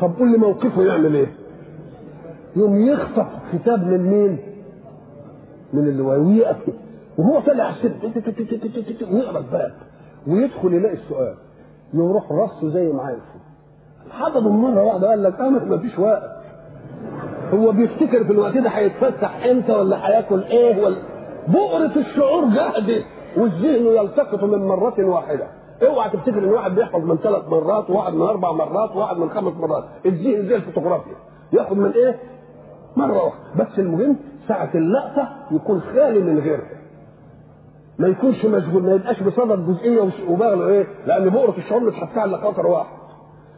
[0.01, 1.33] طب قول لي موقفه يعمل إيه؟
[2.55, 4.37] يوم يخطف كتاب من مين؟
[5.73, 6.57] من اللي ويقف
[7.17, 7.99] وهو طالع السلم
[9.11, 9.71] ويقرا الباب
[10.27, 11.35] ويدخل يلاقي السؤال.
[11.93, 13.19] يروح رصه زي ما عايز.
[14.11, 16.23] حضره مره واحدة قال لك آه ما فيش وقت.
[17.53, 20.95] هو بيفتكر في الوقت ده هيتفسح إمتى ولا هياكل إيه ولا
[21.47, 23.05] بؤرة الشعور جهدت
[23.37, 25.47] والذهن يلتقط من مرة واحدة.
[25.87, 29.53] اوعى تفتكر إن واحد بيحفظ من ثلاث مرات وواحد من أربع مرات وواحد من خمس
[29.53, 29.83] مرات.
[30.05, 31.15] الذهن زي الفوتوغرافيا.
[31.53, 32.19] ياخد من إيه؟
[32.97, 33.39] مرة واحدة.
[33.65, 34.15] بس المهم
[34.47, 36.80] ساعة اللقطة يكون خالي من غيرها
[38.01, 42.67] ما يكونش مشغول ما يبقاش بصدد جزئية وباغله إيه لأن بؤرة الشعور متحكمة على خاطر
[42.67, 42.97] واحد.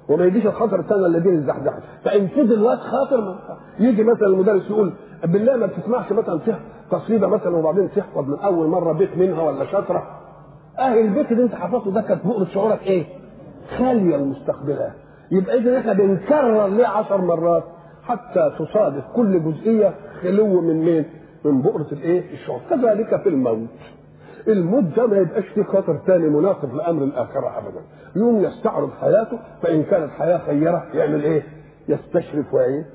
[0.10, 1.80] وما يجيش الخطر الثاني الذي الزحزحة.
[2.06, 3.36] فإن فضل وقت خاطر
[3.80, 4.94] يجي مثلا المدرس يقول
[5.26, 6.60] بالله ما بتسمعش مثلا فيها
[6.92, 10.04] قصيده مثلا وبعدين تحفظ من أول مرة بيت منها ولا شطرة؟
[10.80, 13.06] أهل البيت اللي أنت حفظته ده كانت بؤره شعورك إيه؟
[13.78, 14.94] خالية المستقبلات
[15.32, 17.64] يبقى اذا إحنا بنكرر ليه عشر مرات؟
[18.04, 21.06] حتى تصادف كل جزئية خلو من مين؟
[21.46, 22.60] من بؤره الإيه؟ الشعور.
[22.70, 23.68] كذلك في الموت.
[24.48, 27.82] الموت ده ما يبقاش فيه خطر ثاني مناقض لأمر الآخرة ابدا.
[28.16, 31.44] يوم يستعرض حياته فإن كانت حياة خيرة يعمل إيه؟
[31.88, 32.86] يستشرف وايه؟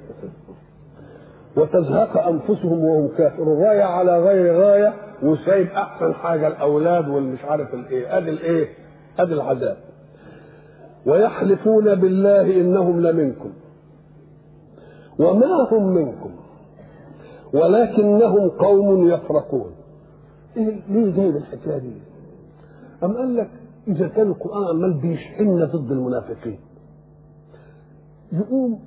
[1.57, 3.65] وتزهق أنفسهم وهم كافرون.
[3.65, 8.19] غايه على غير غايه وسايب أحسن حاجة الأولاد والمش عارف الإيه.
[8.19, 8.69] أدي الإيه؟
[9.19, 9.77] أدي العذاب.
[11.07, 13.53] ويحلفون بالله إنهم لمنكم.
[15.19, 16.31] وما هم منكم.
[17.53, 19.78] ولكنهم قوم يفرقون.
[20.59, 21.93] إيه ليه جايب الحكاية دي؟
[23.05, 23.51] أم قال لك
[23.89, 26.59] إذا كان القرآن عمال بيشحننا ضد المنافقين.
[28.33, 28.81] يقوم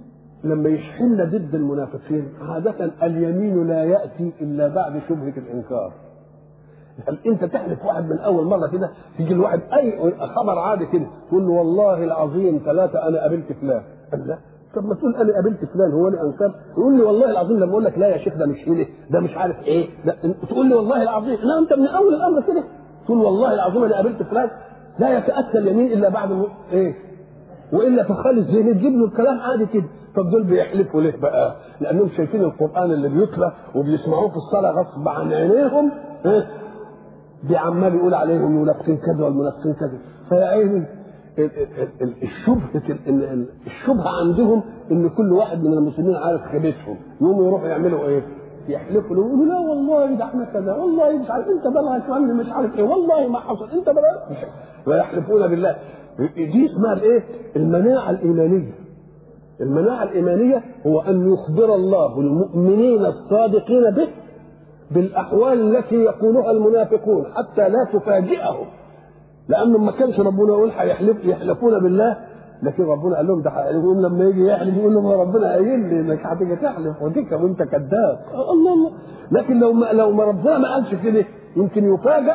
[0.44, 5.94] لما يشحننا ضد المنافقين عادة اليمين لا يأتي إلا بعد شبهة الإنكار.
[7.08, 11.44] هل أنت تحلف واحد من أول مرة كده تيجي الواحد أي خبر عادي كده تقول
[11.48, 13.82] له والله العظيم ثلاثة أنا قابلت فلان.
[14.12, 14.38] قال لا
[14.76, 17.84] طب ما تقول أنا قابلت فلان هو أنا أنكر؟ يقول لي والله العظيم لما أقول
[17.86, 20.16] لك لا يا شيخ ده مش هنا ده مش عارف إيه ده
[20.50, 22.64] تقول لي والله العظيم لا أنت من أول الأمر كده.
[23.06, 24.50] تقول والله العظيم أنا قابلت فلان
[25.00, 26.44] لا يتأتى اليمين إلا بعد م...
[26.72, 26.94] إيه؟
[27.74, 29.84] وإلا فخالي الذهن تجيب له الكلام عادي كده.
[30.16, 35.34] طب دول بيحلفوا ليه بقى؟ لأنهم شايفين القرآن اللي بيتلى وبيسمعوه في الصلاة غصب عن
[35.34, 35.92] عينيهم
[36.26, 36.48] إيه؟
[37.50, 39.98] بعمال يقول عليهم المنافقين كذا والمنافقين كذا.
[40.30, 40.86] فيا عيني
[42.24, 48.24] الشبهة الشبهة عندهم إن كل واحد من المسلمين عارف خيبتهم يقوموا يروحوا يعملوا إيه؟
[48.68, 52.50] يحلفوا له يقولوا لا والله ده إحنا كذا والله مش عارف إنت بلغت عني مش
[52.52, 54.48] عارف إيه؟ والله ما حصل إنت بلغت
[54.88, 55.76] ويحلفون بالله.
[56.36, 57.24] دي اسمها الإيه؟
[57.56, 58.72] المناعة الإيمانية.
[59.62, 64.08] المناعة الإيمانية هو أن يخبر الله المؤمنين الصادقين به
[64.92, 68.66] بالأحوال التي يقولها المنافقون حتى لا تفاجئهم.
[69.50, 72.18] لأنه ما كانش ربنا يقول هيحلف يحلفون بالله
[72.64, 76.26] لكن ربنا قال لهم ده يقول لما يجي يحلف يقول لهم ربنا قايل لي إنك
[76.26, 78.20] هتيجي تحلف وديك وأنت كذاب.
[78.34, 78.92] الله الله.
[79.32, 81.26] لكن لو ما لو ما ربنا ما قالش كده
[81.58, 82.34] يمكن يفاجئ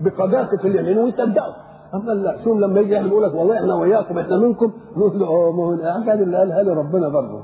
[0.00, 1.54] بقداسه اليمين ويصدقه
[1.94, 5.26] أما لا شوف لما يجي يحلف يقول لك والله إحنا وياكم إحنا منكم نقول له
[5.26, 7.40] آه ما هو الحاجة اللي قالها لي ربنا برضه.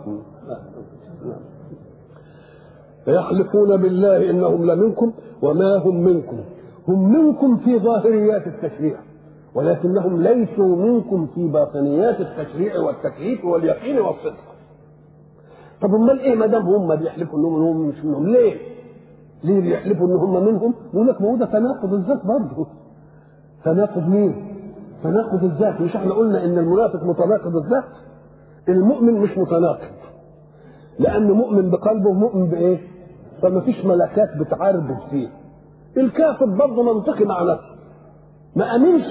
[3.07, 6.37] يحلفون بالله إنهم لمنكم وما هم منكم.
[6.89, 8.97] هم منكم في ظاهريات التشريع
[9.55, 14.53] ولكنهم ليسوا منكم في باطنيات التشريع والتكليف واليقين والصدق
[15.83, 18.55] طب أمال إيه ما دام هم بيحلفوا انهم هم مش منهم ليه؟
[19.45, 22.67] ليه بيحلفوا إن هم منهم؟ يقول لك ما هو ده تناقض الذات برضه
[23.65, 24.35] تناقض مين؟
[25.05, 27.85] تناقض الذات مش إحنا قلنا إن المنافق متناقض الذات؟
[28.69, 29.93] المؤمن مش متناقض
[30.99, 32.79] لأنه مؤمن بقلبه ومؤمن بإيه؟
[33.43, 35.29] فما فيش ملكات بتعارض فيه
[35.97, 37.73] الكافر برضه منطقي مع نفسه.
[38.57, 39.05] ما آمنش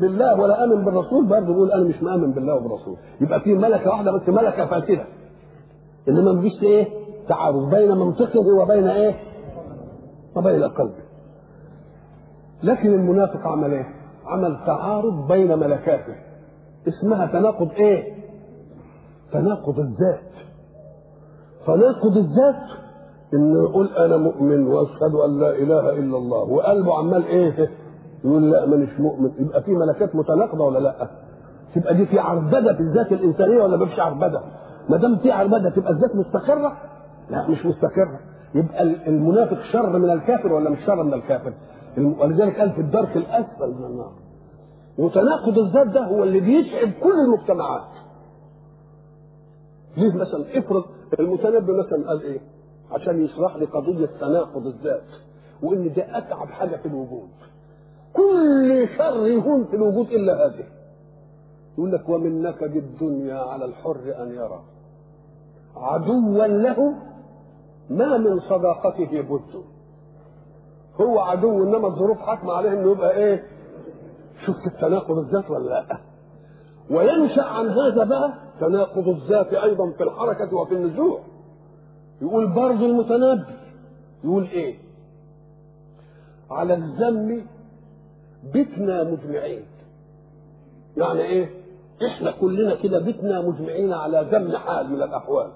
[0.00, 2.96] بالله ولا آمن بالرسول برضه يقول أنا مش مآمن بالله وبالرسول.
[3.20, 5.04] يبقى في ملكة واحدة بس ملكة فاسدة.
[6.08, 6.86] إنما ما فيش إيه؟
[7.28, 9.14] تعارض بين منطقه وبين إيه؟
[10.36, 11.02] وبين قلبه.
[12.62, 13.86] لكن المنافق عمل إيه؟
[14.26, 16.14] عمل تعارض بين ملكاته.
[16.88, 18.14] اسمها تناقض إيه؟
[19.32, 20.32] تناقض الذات.
[21.66, 22.62] تناقض الذات
[23.34, 26.38] ان يقول أنا مؤمن وأشهد أن لا إله إلا الله.
[26.38, 27.70] وقلبه عمال إيه
[28.24, 29.30] يقول لا ما مش مؤمن.
[29.38, 31.10] يبقى في ملكات متناقضة ولا لا؟
[31.74, 34.40] تبقى دي في عربدة في الذات الإنسانية ولا ما فيش عربدة؟
[34.88, 36.72] ما دام في عربدة تبقى الذات مستقرة؟
[37.30, 38.20] لا مش مستقرة.
[38.54, 41.52] يبقى المنافق شر من الكافر ولا مش شر من الكافر؟
[41.98, 43.70] ولذلك قال في الدرك الأسفل.
[43.78, 44.12] من النار
[44.98, 47.82] وتناقض الذات ده هو اللي بيسعد كل المجتمعات.
[49.96, 50.84] ليه مثلا افرض
[51.20, 52.40] المتنبي مثلا قال إيه؟
[52.92, 55.04] عشان يشرح لي قضية تناقض الذات
[55.62, 57.28] وإن ده أتعب حاجة في الوجود.
[58.12, 60.64] كل شر يهون في الوجود إلا هذه.
[61.78, 64.60] يقول لك ومن نكد الدنيا على الحر أن يرى.
[65.76, 66.94] عدوا له
[67.90, 69.62] ما من صداقته بد.
[71.00, 73.44] هو عدو إنما الظروف حاكمة عليه إنه يبقى إيه؟
[74.46, 75.98] شفت التناقض الذات ولا لأ؟
[76.90, 81.20] وينشأ عن هذا بقى تناقض الذات أيضا في الحركة وفي النزوع.
[82.22, 83.44] يقول برضه المتنبي.
[84.24, 84.78] يقول إيه؟
[86.50, 87.46] على الذم
[88.54, 89.62] بتنا مجمعين.
[90.96, 91.50] يعني إيه؟
[92.06, 95.50] إحنا كلنا كده بتنا مجمعين على ذم حال من الاحوال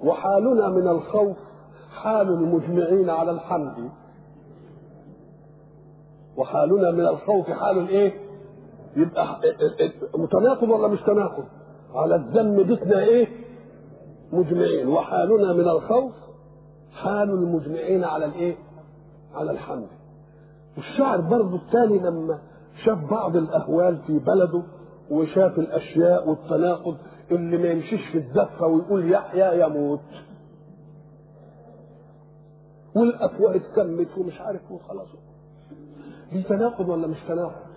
[0.00, 1.36] وحالنا من الخوف
[1.90, 3.90] حال المجمعين على الحمد.
[6.36, 8.12] وحالنا من الخوف حال الايه
[8.96, 9.40] يبقى
[10.14, 11.44] متناقض ولا مش تناقض؟
[11.94, 13.28] على الذم بتنا إيه؟
[14.32, 14.88] مجمعين.
[14.88, 16.12] وحالنا من الخوف
[16.92, 18.56] حال المجمعين على الإيه؟
[19.34, 19.86] على الحمد
[20.76, 22.38] والشاعر برضه الثاني لما
[22.84, 24.62] شاف بعض الأهوال في بلده
[25.10, 26.96] وشاف الأشياء والتناقض
[27.30, 30.00] اللي ما يمشيش في الزفه ويقول يحيى يموت.
[32.96, 35.08] والافواه اتكمت ومش عارف وخلاص.
[36.32, 37.70] دي تناقض ولا مش تناقض؟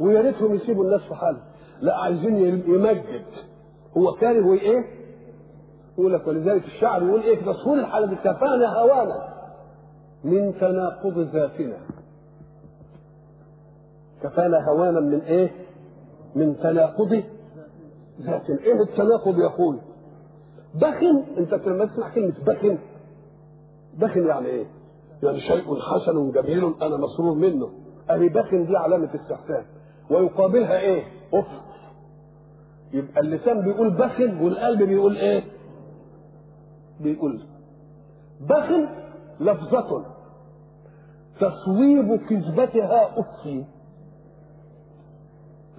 [0.00, 1.36] ويا ريتهم يسيبوا الناس في حال
[1.80, 3.24] لا عايزين يمجد.
[3.96, 5.03] هو كاره إيه؟
[5.98, 9.34] يقول لك ولذلك الشعر يقول إيه في الحالة دي كفانا هوانا
[10.24, 11.76] من تناقض ذاتنا.
[14.22, 15.50] كفانا هوانا من إيه؟
[16.34, 17.22] من تناقض
[18.20, 18.58] ذاتنا.
[18.60, 19.78] إيه التناقض أخوي
[20.74, 21.22] بخن.
[21.38, 22.78] أنت لما تسمع كلمة بخن
[23.98, 24.66] بخن يعني إيه؟
[25.22, 27.70] يعني شيء حسن جميل أنا مسرور منه.
[28.10, 29.64] أهي بخن دي علامة استحسان.
[30.10, 31.02] ويقابلها إيه؟
[31.34, 31.46] أوف.
[32.92, 35.42] يبقى اللسان بيقول بخن والقلب بيقول إيه؟
[37.04, 37.40] بيقول
[38.40, 38.88] بخن
[39.40, 40.04] لفظة.
[41.40, 43.64] تصويب كذبتها أفي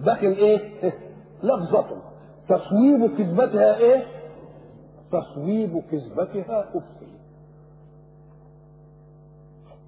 [0.00, 0.58] بخن إيه؟
[1.42, 1.86] لفظة.
[2.48, 4.04] تصويب كذبتها إيه؟
[5.12, 7.06] تصويب كذبتها أفي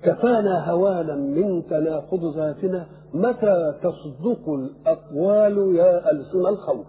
[0.03, 2.87] كفانا هوانا من تناقض ذاتنا.
[3.15, 6.87] متى تصدق الأقوال يا ألسن الخوف؟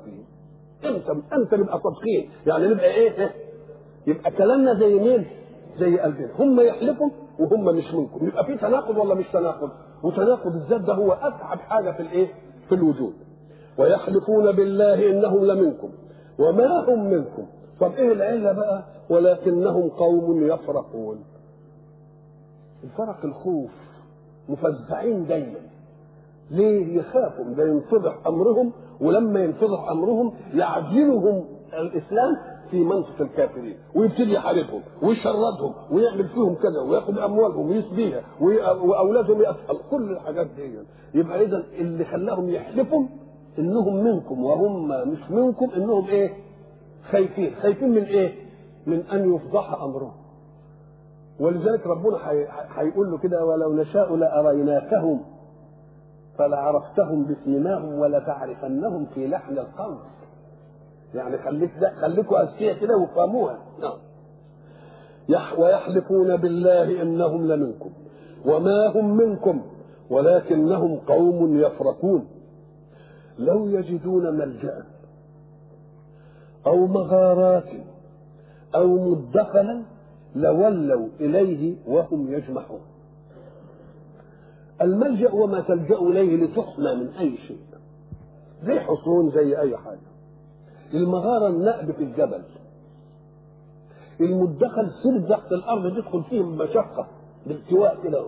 [0.86, 3.32] إمتى إمتى نبقى صادقين يعني نبقى إيه؟
[4.10, 5.26] يبقى كلامنا زي مين؟
[5.80, 6.30] زي قلبنا.
[6.40, 8.28] هم يحلفوا وهم مش منكم.
[8.28, 9.70] يبقى في تناقض ولا مش تناقض؟
[10.04, 12.28] وتناقض الذات ده هو اتعب حاجة في الإيه؟
[12.70, 13.14] في الوجود.
[13.78, 15.90] ويحلفون بالله إنهم لمنكم.
[16.40, 17.46] وما هم منكم؟
[17.80, 21.24] طب إيه العلة بقى؟ ولكنهم قوم يفرقون
[22.84, 23.72] الفرق الخوف
[24.50, 25.60] مفزعين دايما.
[26.52, 31.44] ليه يخافوا؟ ده ينفضح أمرهم ولما ينفضح أمرهم يعجلهم
[31.74, 32.38] الإسلام
[32.72, 38.22] في منطق الكافرين ويبتدي يحاربهم ويشردهم ويعمل فيهم كذا وياخد أموالهم ويسبيها
[38.82, 40.80] وأولادهم يقتل كل الحاجات دي
[41.14, 43.04] يبقى إذا اللي خلاهم يحلفوا
[43.60, 46.34] إنهم منكم وهم مش منكم إنهم إيه؟
[47.12, 48.34] خايفين، خايفين من إيه؟
[48.88, 50.12] من أن يفضح أمرهم.
[51.40, 52.18] ولذلك ربنا
[52.76, 55.20] هيقول له كده ولو نشاء لأريناكهم
[56.38, 59.98] فلعرفتهم بسيماهم ولتعرفنهم في لحن القول.
[61.14, 63.58] يعني خليك ده خليكوا أذكياء كده وفهموها.
[63.82, 63.98] نعم.
[65.30, 67.90] يح ويحلفون بالله إنهم لمنكم
[68.46, 69.62] وما هم منكم
[70.10, 72.28] ولكنهم قوم يفرقون.
[73.40, 74.84] لو يجدون ملجأ
[76.68, 77.70] أو مغارات
[78.76, 79.84] أو مدخلا
[80.36, 82.82] لولوا إليه وهم يجمحون.
[84.82, 87.60] الملجأ وما تلجأ إليه لتحمى من أي شيء
[88.64, 90.10] زي حصون زي أي حاجة.
[90.94, 92.42] المغارة النأب في الجبل.
[94.22, 97.08] المدخل سرد تحت الأرض تدخل فيه بمشقة
[97.48, 98.24] بالتواء كده.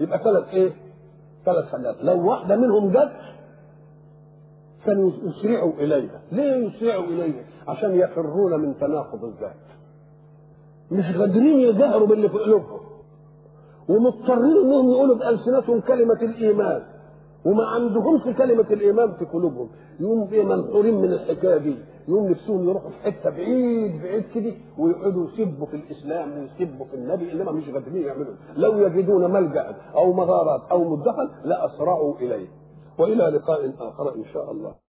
[0.00, 0.72] يبقى ثلاث إيه؟
[1.44, 1.96] ثلاث حاجات.
[2.00, 3.12] لو واحدة منهم جت
[4.86, 6.20] كانوا يسرعوا إليها.
[6.32, 9.54] ليه يسرعوا إليها؟ عشان يفرون من تناقض الذات.
[10.90, 12.80] مش قادرين يجهروا باللي في قلوبهم.
[13.88, 16.82] ومضطرين إنهم يقولوا بألسنتهم كلمة الإيمان.
[17.44, 19.68] وما عندهمش كلمة الإيمان في قلوبهم.
[20.00, 21.76] يقوموا إيه منحورين من الحكاية دي.
[22.08, 27.32] يقوم نفسهم يروحوا في حتة بعيد بعيد كده ويقعدوا يسبوا في الإسلام ويسبوا في النبي
[27.32, 28.34] إنما مش قادرين يعملوا.
[28.56, 32.48] لو يجدون ملجأ أو مغارات أو مدخل لأسرعوا إليه.
[32.98, 34.83] وإلى لقاء آخر إن شاء الله.